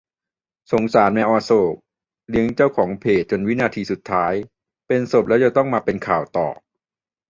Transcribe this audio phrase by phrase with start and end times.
[0.71, 1.75] "สงสารแมวอโศก
[2.29, 4.33] เลี้ยงเจ้าของเพจจนวินาทีสุดท้าย
[4.87, 6.47] เป็นศพแล้วยังต้องมาเป็นข่าวต่อ"